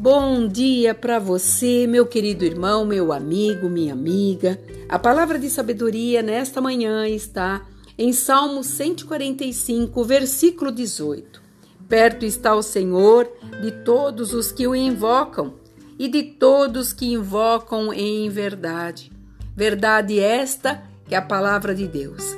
[0.00, 4.58] bom dia para você, meu querido irmão, meu amigo, minha amiga.
[4.88, 7.66] A palavra de sabedoria nesta manhã está
[7.98, 11.42] em Salmo 145, versículo 18.
[11.86, 13.30] Perto está o Senhor
[13.60, 15.52] de todos os que o invocam
[15.98, 19.12] e de todos que invocam em verdade.
[19.54, 22.34] Verdade esta que é a palavra de Deus.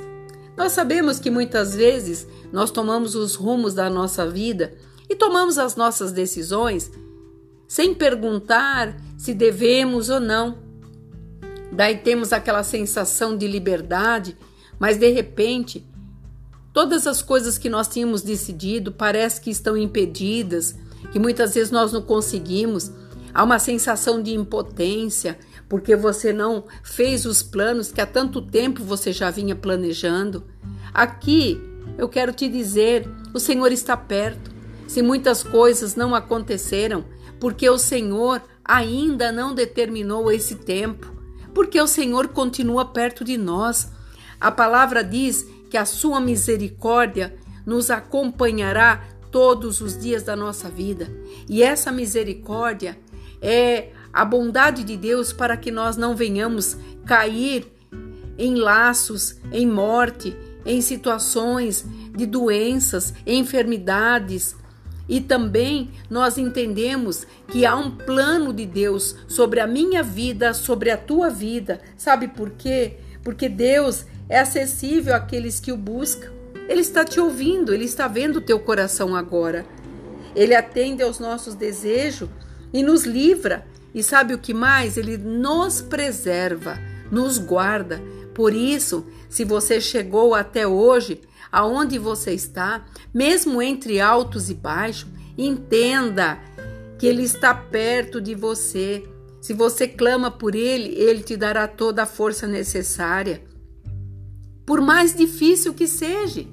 [0.57, 4.73] Nós sabemos que muitas vezes nós tomamos os rumos da nossa vida
[5.09, 6.91] e tomamos as nossas decisões
[7.67, 10.57] sem perguntar se devemos ou não.
[11.71, 14.37] Daí temos aquela sensação de liberdade,
[14.77, 15.85] mas de repente,
[16.71, 20.75] todas as coisas que nós tínhamos decidido parece que estão impedidas,
[21.11, 22.91] que muitas vezes nós não conseguimos.
[23.33, 28.83] Há uma sensação de impotência, porque você não fez os planos que há tanto tempo
[28.83, 30.43] você já vinha planejando.
[30.93, 31.59] Aqui
[31.97, 34.51] eu quero te dizer: o Senhor está perto.
[34.87, 37.05] Se muitas coisas não aconteceram,
[37.43, 41.13] porque o Senhor ainda não determinou esse tempo,
[41.53, 43.91] porque o Senhor continua perto de nós.
[44.39, 51.11] A palavra diz que a sua misericórdia nos acompanhará todos os dias da nossa vida.
[51.49, 52.97] E essa misericórdia
[53.41, 57.69] é a bondade de Deus para que nós não venhamos cair
[58.37, 60.33] em laços, em morte,
[60.65, 64.55] em situações de doenças, enfermidades,
[65.13, 70.89] e também nós entendemos que há um plano de Deus sobre a minha vida, sobre
[70.89, 71.79] a tua vida.
[71.95, 72.97] Sabe por quê?
[73.23, 76.31] Porque Deus é acessível àqueles que o buscam.
[76.67, 79.67] Ele está te ouvindo, ele está vendo o teu coração agora.
[80.35, 82.27] Ele atende aos nossos desejos
[82.73, 83.67] e nos livra.
[83.93, 84.97] E sabe o que mais?
[84.97, 86.79] Ele nos preserva,
[87.11, 88.01] nos guarda.
[88.33, 95.07] Por isso, se você chegou até hoje, aonde você está, mesmo entre altos e baixos,
[95.37, 96.39] entenda
[96.97, 99.03] que Ele está perto de você.
[99.41, 103.43] Se você clama por Ele, Ele te dará toda a força necessária.
[104.65, 106.45] Por mais difícil que seja,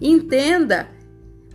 [0.00, 0.88] entenda.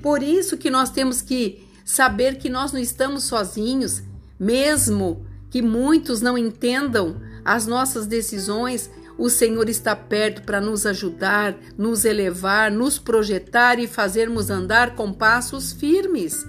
[0.02, 4.04] Por isso que nós temos que saber que nós não estamos sozinhos,
[4.40, 11.56] mesmo que muitos não entendam as nossas decisões, o Senhor está perto para nos ajudar,
[11.78, 16.46] nos elevar, nos projetar e fazermos andar com passos firmes.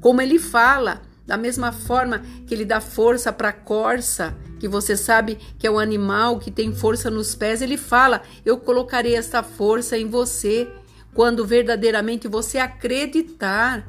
[0.00, 4.96] Como ele fala, da mesma forma que ele dá força para a corça, que você
[4.96, 9.42] sabe que é um animal que tem força nos pés, ele fala: Eu colocarei essa
[9.42, 10.68] força em você
[11.12, 13.86] quando verdadeiramente você acreditar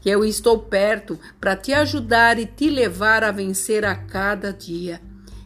[0.00, 5.00] que eu estou perto para te ajudar e te levar a vencer a cada dia.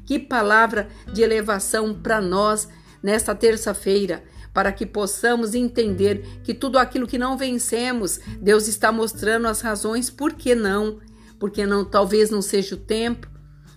[0.07, 2.69] Que palavra de elevação para nós
[3.03, 4.23] nesta terça-feira,
[4.55, 10.09] para que possamos entender que tudo aquilo que não vencemos, Deus está mostrando as razões
[10.09, 10.99] por que não,
[11.39, 13.29] porque não, talvez não seja o tempo.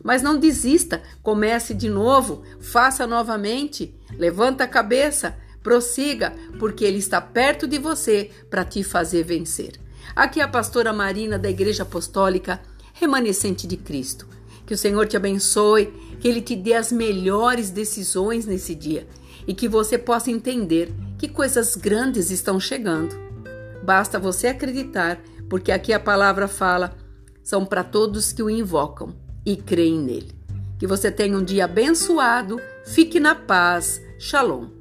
[0.01, 7.19] Mas não desista, comece de novo, faça novamente, levanta a cabeça, prossiga, porque Ele está
[7.19, 9.73] perto de você para te fazer vencer.
[10.15, 12.61] Aqui é a pastora Marina da Igreja Apostólica
[12.93, 14.38] Remanescente de Cristo.
[14.69, 15.87] Que o Senhor te abençoe,
[16.19, 19.07] que Ele te dê as melhores decisões nesse dia
[19.47, 23.15] e que você possa entender que coisas grandes estão chegando.
[23.83, 25.19] Basta você acreditar,
[25.49, 26.95] porque aqui a palavra fala:
[27.41, 30.35] são para todos que o invocam e creem nele.
[30.77, 33.99] Que você tenha um dia abençoado, fique na paz.
[34.19, 34.78] Shalom.